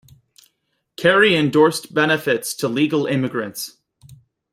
[0.95, 3.77] Kerry endorsed benefits to legal immigrants.